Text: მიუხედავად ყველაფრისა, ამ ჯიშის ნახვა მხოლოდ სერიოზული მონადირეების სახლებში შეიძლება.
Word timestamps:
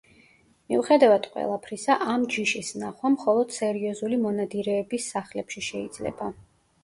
მიუხედავად 0.71 1.27
ყველაფრისა, 1.33 1.97
ამ 2.13 2.23
ჯიშის 2.35 2.71
ნახვა 2.85 3.11
მხოლოდ 3.17 3.53
სერიოზული 3.57 4.19
მონადირეების 4.23 5.11
სახლებში 5.17 5.63
შეიძლება. 5.69 6.33